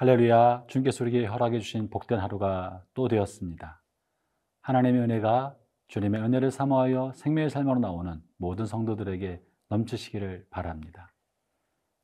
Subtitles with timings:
[0.00, 0.64] 할렐루야,
[1.02, 3.82] 우리에게 허락해 주신 복된 하루가 또 되었습니다.
[4.62, 5.58] 하나님의 은혜가
[5.88, 11.12] 주님의 은혜를 사모하여 생명의 삶으로 나오는 모든 성도들에게 넘치시기를 바랍니다.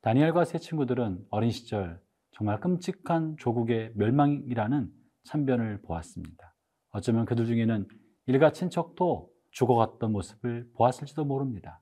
[0.03, 1.99] 다니엘과 세 친구들은 어린 시절
[2.33, 4.93] 정말 끔찍한 조국의 멸망이라는
[5.25, 6.55] 참변을 보았습니다.
[6.91, 7.89] 어쩌면 그들 중에는
[8.27, 11.81] 일가 친척도 죽어갔던 모습을 보았을지도 모릅니다.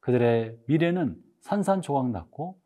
[0.00, 2.60] 그들의 미래는 산산조각 났고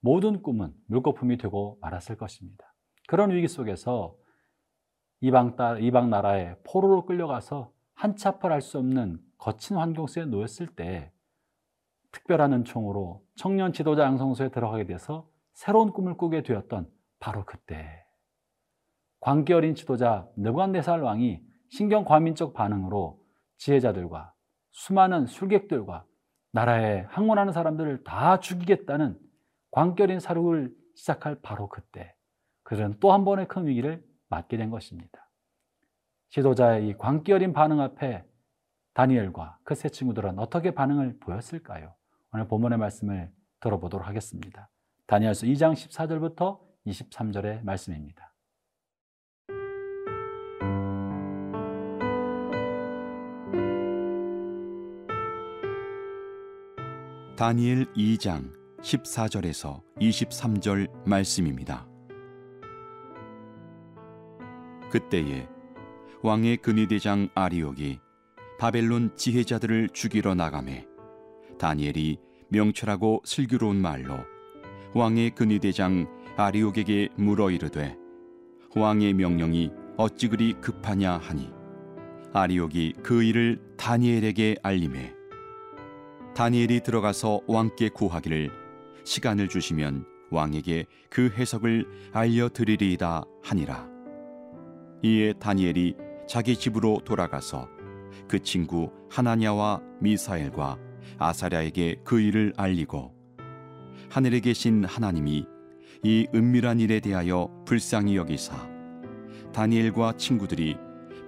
[0.00, 2.74] 모든 꿈은 물거품이 되고 말았을 것입니다.
[3.08, 4.16] 그런 위기 속에서
[5.20, 11.12] 이방, 딸, 이방 나라에 포로로 끌려가서 한차팔 할 수 없는 거친 환경 속에 놓였을 때
[12.12, 18.04] 특별한 은총으로 청년 지도자 양성소에 들어가게 돼서 새로운 꿈을 꾸게 되었던 바로 그때
[19.20, 23.20] 광기 어린 지도자 느관네살 왕이 신경 과민적 반응으로
[23.58, 24.32] 지혜자들과
[24.72, 26.06] 수많은 술객들과
[26.52, 29.18] 나라에 항원하는 사람들을 다 죽이겠다는
[29.70, 32.14] 광결인 사륙을 시작할 바로 그때
[32.64, 35.30] 그들은 또 한 번의 큰 위기를 맞게 된 것입니다.
[36.30, 38.24] 지도자의 이 광기 어린 반응 앞에
[38.94, 41.94] 다니엘과 그 세 친구들은 어떻게 반응을 보였을까요?
[42.32, 44.68] 오늘 본문의 말씀을 들어보도록 하겠습니다.
[45.06, 48.32] 다니엘서 2장 14절부터 23절의 말씀입니다.
[57.36, 61.86] 다니엘 2장 14절에서 23절 말씀입니다.
[64.90, 65.48] 그때에
[66.22, 68.00] 왕의 근위대장 아리옥이
[68.58, 70.86] 바벨론 지혜자들을 죽이러 나가매
[71.58, 74.18] 다니엘이 명철하고 슬기로운 말로
[74.94, 77.96] 왕의 근위대장 아리옥에게 물어 이르되
[78.74, 81.50] 왕의 명령이 어찌 그리 급하냐 하니
[82.32, 85.14] 아리옥이 그 일을 다니엘에게 알림해
[86.34, 88.59] 다니엘이 들어가서 왕께 구하기를
[89.04, 93.88] 시간을 주시면 왕에게 그 해석을 알려드리리이다 하니라.
[95.02, 95.96] 이에 다니엘이
[96.28, 97.68] 자기 집으로 돌아가서
[98.28, 100.78] 그 친구 하나냐와 미사엘과
[101.18, 103.12] 아사랴에게 그 일을 알리고
[104.08, 105.46] 하늘에 계신 하나님이
[106.02, 108.54] 이 은밀한 일에 대하여 불쌍히 여기사
[109.52, 110.76] 다니엘과 친구들이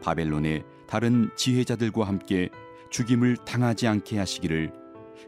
[0.02, 2.48] 바벨론의 다른 지혜자들과 함께
[2.90, 4.72] 죽임을 당하지 않게 하시기를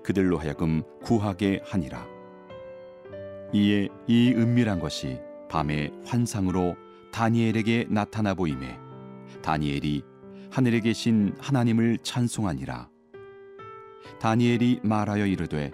[0.02, 2.13] 그들로 하여금 구하게 하니라.
[3.54, 6.76] 이에 이 은밀한 것이 밤의 환상으로
[7.12, 8.76] 다니엘에게 나타나 보임에
[9.42, 10.02] 다니엘이
[10.50, 12.88] 하늘에 계신 하나님을 찬송하니라.
[14.18, 15.70] 다니엘이 말하여 이르되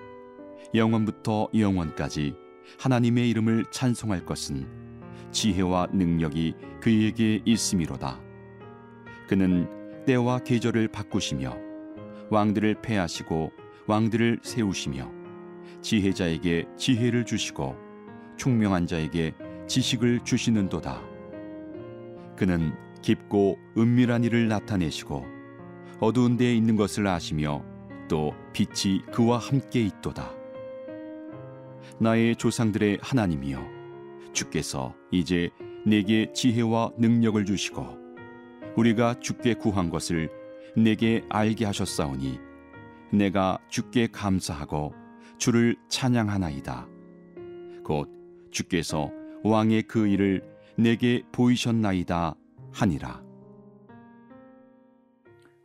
[0.75, 2.35] 영원부터 영원까지
[2.79, 4.69] 하나님의 이름을 찬송할 것은
[5.33, 8.21] 지혜와 능력이 그에게 있음이로다.
[9.27, 11.57] 그는 때와 계절을 바꾸시며
[12.29, 13.53] 왕들을 패하시고
[13.87, 15.20] 왕들을 세우시며
[15.83, 17.77] 지혜자에게 지혜를 주시고
[18.37, 19.35] 총명한 자에게
[19.67, 21.01] 지식을 주시는도다.
[22.37, 25.25] 그는 깊고 은밀한 일을 나타내시고
[26.01, 27.63] 어두운 데에 있는 것을 아시며
[28.09, 30.33] 또 빛이 그와 함께 있도다.
[31.99, 33.61] 나의 조상들의 하나님이여
[34.33, 35.51] 주께서 이제
[35.85, 37.99] 내게 지혜와 능력을 주시고
[38.77, 40.31] 우리가 주께 구한 것을
[40.77, 42.39] 내게 알게 하셨사오니
[43.13, 44.95] 내가 주께 감사하고
[45.41, 46.87] 주를 찬양하나이다.
[47.83, 48.11] 곧
[48.51, 49.11] 주께서
[49.43, 50.43] 왕의 그 일을
[50.77, 52.35] 내게 보이셨나이다
[52.73, 53.25] 하니라.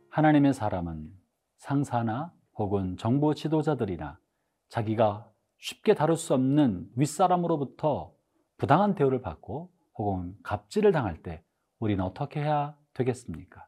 [0.08, 1.12] 하나님의 사람은
[1.58, 4.18] 상사나 혹은 정보 지도자들이나
[4.70, 8.14] 자기가 쉽게 다룰 수 없는 윗사람으로부터
[8.56, 11.44] 부당한 대우를 받고 혹은 갑질을 당할 때
[11.80, 13.66] 우리는 어떻게 해야 되겠습니까?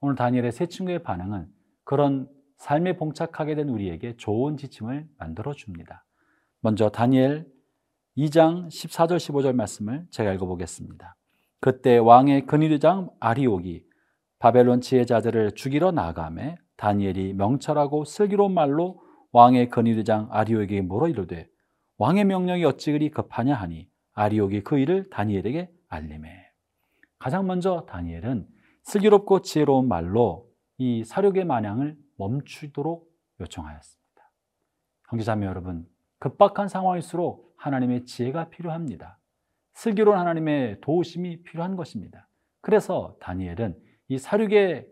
[0.00, 1.48] 오늘 다니엘의 세 친구의 반응은
[1.82, 6.04] 그런 삶에 봉착하게 된 우리에게 좋은 지침을 만들어 줍니다.
[6.60, 7.46] 먼저 다니엘
[8.16, 11.16] 2장 14절 15절 말씀을 제가 읽어보겠습니다.
[11.60, 13.84] 그때 왕의 근위대장 아리옥이
[14.40, 19.00] 바벨론 지혜자들을 죽이러 나가매 다니엘이 명철하고 슬기로운 말로
[19.32, 21.48] 왕의 근위대장 아리옥에게 물어 이르되
[21.96, 26.28] 왕의 명령이 어찌 그리 급하냐 하니 아리옥이 그 일을 다니엘에게 알림해
[27.18, 28.46] 가장 먼저 다니엘은
[28.82, 33.10] 슬기롭고 지혜로운 말로 이 사륙의 만향을 멈추도록
[33.40, 34.30] 요청하였습니다.
[35.08, 35.88] 형제자매 여러분,
[36.18, 39.18] 급박한 상황일수록 하나님의 지혜가 필요합니다.
[39.72, 42.28] 슬기로운 하나님의 도우심이 필요한 것입니다.
[42.60, 44.88] 그래서 다니엘은 이 사륙의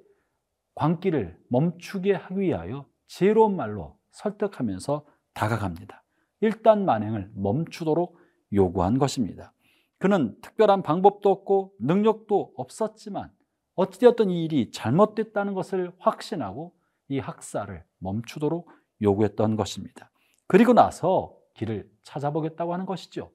[0.74, 6.02] 광기를 멈추게 하기 위하여 지혜로운 말로 설득하면서 다가갑니다.
[6.40, 8.18] 일단 만행을 멈추도록
[8.52, 9.52] 요구한 것입니다.
[9.98, 13.30] 그는 특별한 방법도 없고 능력도 없었지만
[13.74, 16.74] 어찌되었던 이 일이 잘못됐다는 것을 확신하고
[17.08, 18.70] 이 학살을 멈추도록
[19.02, 20.10] 요구했던 것입니다.
[20.46, 23.32] 그리고 나서 길을 찾아보겠다고 하는 것이죠.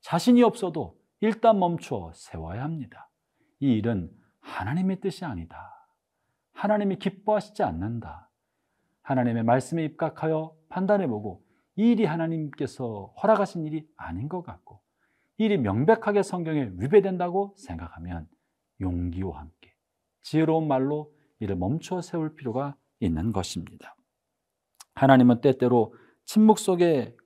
[0.00, 3.10] 자신이 없어도 일단 멈춰 세워야 합니다.
[3.60, 5.88] 이 일은 하나님의 뜻이 아니다.
[6.52, 8.30] 하나님이 기뻐하시지 않는다.
[9.02, 11.44] 하나님의 말씀에 입각하여 판단해보고
[11.76, 14.80] 이 일이 하나님께서 허락하신 일이 아닌 것 같고
[15.38, 18.28] 이 일이 명백하게 성경에 위배된다고 생각하면
[18.80, 19.74] 용기와 함께
[20.22, 23.96] 지혜로운 말로 이를 멈춰 세울 필요가 있는 것입니다.
[24.94, 25.94] 하나님은 때때로
[26.24, 27.16] 침묵 속에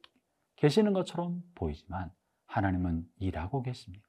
[0.57, 2.11] 계시는 것처럼 보이지만
[2.47, 4.07] 하나님은 일하고 계십니다.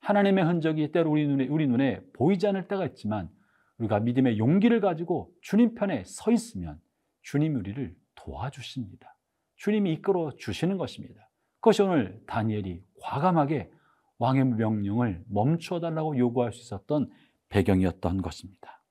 [0.00, 3.30] 하나님의 흔적이 때로 우리 눈에, 우리 눈에 보이지 않을 때가 있지만
[3.78, 6.80] 우리가 믿음의 용기를 가지고 주님 편에 서 있으면
[7.22, 9.14] 주님 우리를 도와주십니다.
[9.56, 11.28] 주님이 이끌어 주시는 것입니다.
[11.60, 13.70] 그것이 오늘 다니엘이 과감하게
[14.18, 17.10] 왕의 명령을 멈추어 달라고 요구할 수 있었던
[17.48, 18.82] 배경이었던 것입니다.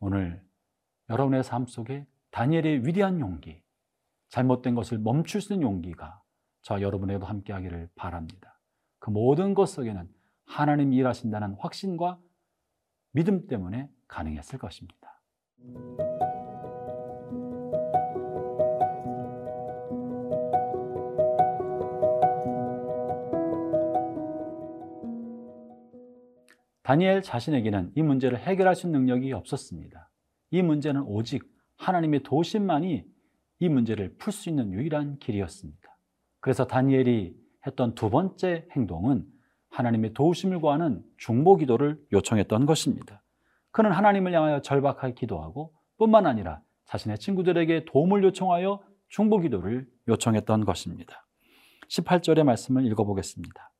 [0.00, 0.42] 오늘
[1.10, 3.60] 여러분의 삶 속에 다니엘의 위대한 용기,
[4.28, 6.22] 잘못된 것을 멈출 수 있는 용기가
[6.62, 8.60] 저 여러분에게도 함께 하기를 바랍니다.
[9.00, 10.08] 그 모든 것 속에는
[10.44, 12.20] 하나님 일하신다는 확신과
[13.10, 15.20] 믿음 때문에 가능했을 것입니다.
[26.84, 30.09] 다니엘 자신에게는 이 문제를 해결할 수 있는 능력이 없었습니다.
[30.50, 31.44] 이 문제는 오직
[31.76, 33.04] 하나님의 도심만이
[33.60, 35.96] 이 문제를 풀 수 있는 유일한 길이었습니다.
[36.40, 37.36] 그래서 다니엘이
[37.66, 39.26] 했던 두 번째 행동은
[39.70, 43.22] 하나님의 도우심을 구하는 중보 기도를 요청했던 것입니다.
[43.70, 51.26] 그는 하나님을 향하여 절박하게 기도하고 뿐만 아니라 자신의 친구들에게 도움을 요청하여 중보 기도를 요청했던 것입니다.
[51.88, 53.70] 18절의 말씀을 읽어보겠습니다.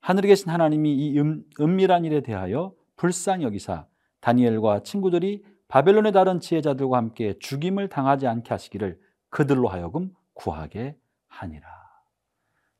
[0.00, 3.86] 하늘에 계신 하나님이 이 음, 은밀한 일에 대하여 불쌍히 여기사
[4.20, 10.96] 다니엘과 친구들이 바벨론의 다른 지혜자들과 함께 죽임을 당하지 않게 하시기를 그들로 하여금 구하게
[11.28, 11.66] 하니라.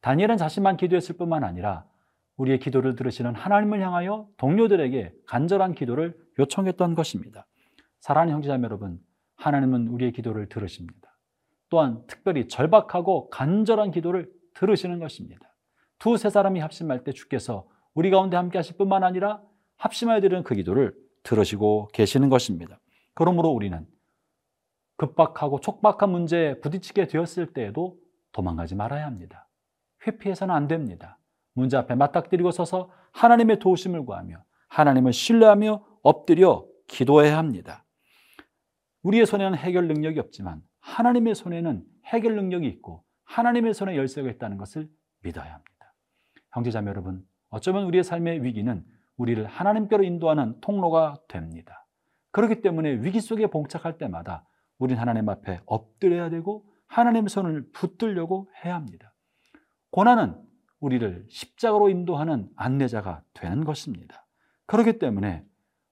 [0.01, 1.85] 다니엘은 자신만 기도했을 뿐만 아니라
[2.37, 7.47] 우리의 기도를 들으시는 하나님을 향하여 동료들에게 간절한 기도를 요청했던 것입니다.
[8.01, 9.01] 사랑하는 형제자매 여러분,
[9.37, 11.17] 하나님은 우리의 기도를 들으십니다.
[11.69, 15.53] 또한 특별히 절박하고 간절한 기도를 들으시는 것입니다.
[15.99, 19.43] 두 세 사람이 합심할 때 주께서 우리 가운데 함께 하실 뿐만 아니라
[19.79, 20.95] 합심하여 드리는 그 기도를
[21.27, 22.81] 들으시고 계시는 것입니다.
[23.15, 23.87] 그러므로 우리는
[24.97, 27.99] 급박하고 촉박한 문제에 부딪히게 되었을 때에도
[28.33, 29.49] 도망가지 말아야 합니다.
[30.07, 31.19] 회피해서는 안 됩니다.
[31.53, 37.85] 문제 앞에 맞닥뜨리고 서서 하나님의 도우심을 구하며 하나님을 신뢰하며 엎드려 기도해야 합니다.
[39.03, 44.89] 우리의 손에는 해결 능력이 없지만 하나님의 손에는 해결 능력이 있고 하나님의 손에 열쇠가 있다는 것을
[45.23, 45.95] 믿어야 합니다.
[46.53, 48.85] 형제자매 여러분, 어쩌면 우리의 삶의 위기는
[49.17, 51.87] 우리를 하나님께로 인도하는 통로가 됩니다.
[52.33, 54.45] 그렇기 때문에 위기 속에 봉착할 때마다
[54.79, 59.13] 우린 하나님 앞에 엎드려야 되고 하나님의 손을 붙들려고 해야 합니다.
[59.91, 60.37] 고난은
[60.81, 64.27] 우리를 십자가로 인도하는 안내자가 되는 것입니다.
[64.67, 65.45] 그렇기 때문에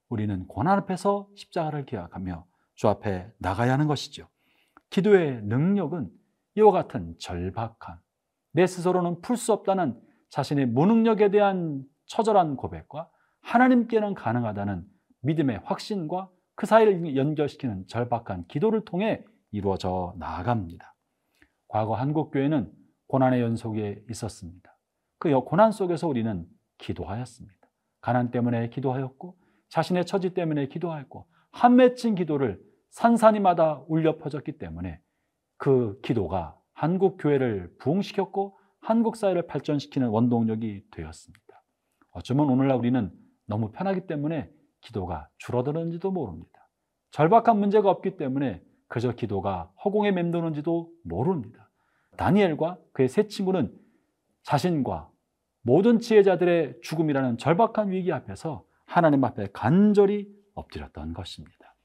[0.09, 2.45] 우리는 고난 앞에서 십자가를 기억하며
[2.75, 4.27] 주 앞에 나가야 하는 것이죠.
[4.91, 6.11] 기도의 능력은
[6.55, 7.99] 이와 같은 절박함,
[8.51, 13.09] 내 스스로는 풀 수 없다는 자신의 무능력에 대한 처절한 고백과
[13.45, 14.85] 하나님께는 가능하다는
[15.21, 20.95] 믿음의 확신과 그 사이를 연결시키는 절박한 기도를 통해 이루어져 나아갑니다.
[21.67, 22.71] 과거 한국교회는
[23.07, 24.77] 고난의 연속에 있었습니다.
[25.19, 26.47] 그 고난 속에서 우리는
[26.77, 27.55] 기도하였습니다.
[28.01, 29.37] 가난 때문에 기도하였고
[29.69, 34.99] 자신의 처지 때문에 기도하였고 한 맺힌 기도를 산산이마다 울려 퍼졌기 때문에
[35.57, 41.63] 그 기도가 한국 교회를 부흥시켰고 한국 사회를 발전시키는 원동력이 되었습니다.
[42.11, 43.11] 어쩌면 오늘날 우리는
[43.45, 44.49] 너무 편하기 때문에
[44.81, 46.69] 기도가 줄어드는지도 모릅니다.
[47.11, 51.69] 절박한 문제가 없기 때문에 그저 기도가 허공에 맴도는지도 모릅니다.
[52.17, 53.73] 다니엘과 그의 세 친구는
[54.43, 55.09] 자신과
[55.61, 61.75] 모든 지혜자들의 죽음이라는 절박한 위기 앞에서 하나님 앞에 간절히 엎드렸던 것입니다.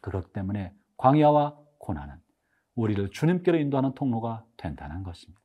[0.00, 2.14] 그렇기 때문에 광야와 고난은
[2.74, 5.40] 우리를 주님께로 인도하는 통로가 된다는 것입니다.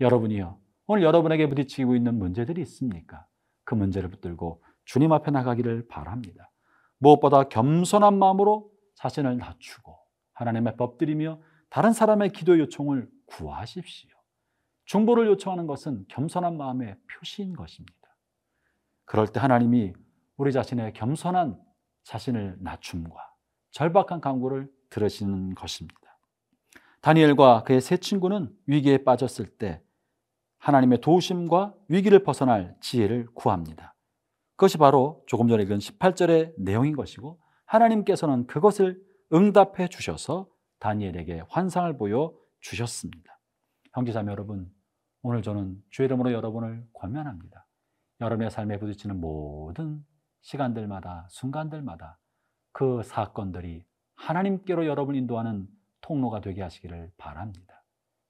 [0.00, 3.26] 여러분이요, 오늘 여러분에게 부딪히고 있는 문제들이 있습니까?
[3.64, 6.50] 그 문제를 붙들고 주님 앞에 나가기를 바랍니다.
[6.96, 9.94] 무엇보다 겸손한 마음으로 자신을 낮추고
[10.32, 14.10] 하나님 앞에 엎드리며 다른 사람의 기도 요청을 구하십시오.
[14.86, 17.94] 중보를 요청하는 것은 겸손한 마음의 표시인 것입니다.
[19.04, 19.92] 그럴 때 하나님이
[20.38, 21.60] 우리 자신의 겸손한
[22.04, 23.14] 자신을 낮춤과
[23.72, 26.00] 절박한 강구를 들으시는 것입니다.
[27.02, 29.82] 다니엘과 그의 세 친구는 위기에 빠졌을 때
[30.56, 33.94] 하나님의 도우심과 위기를 벗어날 지혜를 구합니다.
[34.58, 39.00] 그것이 바로 조금 전에 읽은 18절의 내용인 것이고 하나님께서는 그것을
[39.32, 40.48] 응답해 주셔서
[40.80, 43.38] 다니엘에게 환상을 보여 주셨습니다.
[43.94, 44.68] 형제자매 여러분,
[45.22, 47.68] 오늘 저는 주의 이름으로 여러분을 권면합니다.
[48.20, 50.04] 여러분의 삶에 부딪히는 모든
[50.40, 52.18] 시간들마다, 순간들마다
[52.72, 53.84] 그 사건들이
[54.16, 55.68] 하나님께로 여러분 인도하는
[56.00, 57.84] 통로가 되게 하시기를 바랍니다.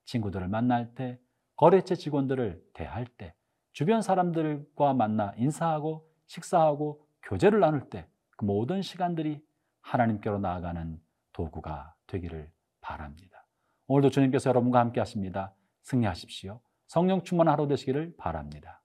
[0.05, 1.19] 친구들을 만날 때,
[1.57, 3.35] 거래처 직원들을 대할 때,
[3.73, 8.07] 주변 사람들과 만나 인사하고 식사하고 교제를 나눌 때,
[8.37, 9.43] 그 모든 시간들이
[9.81, 11.01] 하나님께로 나아가는
[11.33, 13.47] 도구가 되기를 바랍니다.
[13.89, 15.55] 오늘도 주님께서 여러분과 함께 하십니다.
[15.83, 16.61] 승리하십시오.
[16.87, 18.83] 성령 충만 하루 되시기를 바랍니다.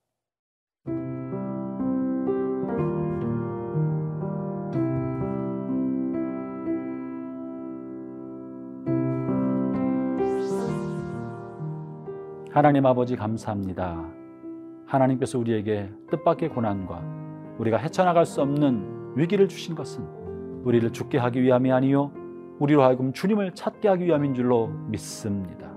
[12.52, 14.10] 하나님 아버지 감사합니다.
[14.86, 17.23] 하나님께서 우리에게 뜻밖의 고난과
[17.60, 20.04] 우리가 헤쳐나갈 수 없는 위기를 주신 것은
[20.64, 22.12] 우리를 죽게 하기 위함이 아니요
[22.60, 25.72] 우리로 하여금 주님을 찾게 하기 위함인 줄로 믿습니다.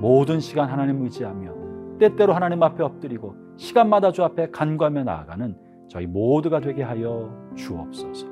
[0.00, 5.56] 모든 시간 하나님 의지하며 때때로 하나님 앞에 엎드리고 시간마다 주 앞에 간구하며 나아가는
[5.88, 8.26] 저희 모두가 되게 하여 주옵소서.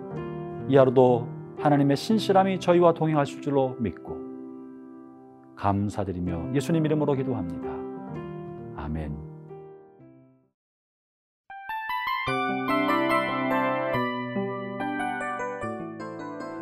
[0.68, 1.28] 이 하루도
[1.58, 4.16] 하나님의 신실함이 저희와 동행하실 줄로 믿고
[5.56, 7.68] 감사드리며 예수님 이름으로 기도합니다.
[8.82, 9.29] 아멘.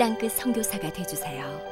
[0.00, 1.69] 땅끝 선교사가 되주세요.